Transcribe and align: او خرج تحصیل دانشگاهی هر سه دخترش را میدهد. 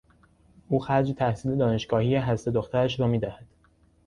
او 0.69 0.79
خرج 0.79 1.11
تحصیل 1.17 1.55
دانشگاهی 1.55 2.15
هر 2.15 2.35
سه 2.35 2.51
دخترش 2.51 2.99
را 2.99 3.07
میدهد. 3.07 3.45